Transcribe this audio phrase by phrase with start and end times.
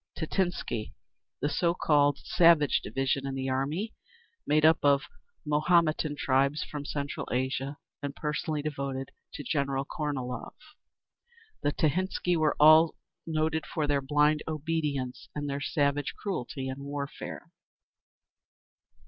[0.17, 0.93] Tekhintsi.
[1.41, 3.93] The so called "Savage Division" in the army,
[4.47, 5.03] made up of
[5.45, 10.55] Mohametan tribesmen from Central Asia, and personally devoted to General Kornilov.
[11.61, 12.57] The Tekhintsi were
[13.27, 17.51] noted for their blind obedience and their savage cruelty in warfare.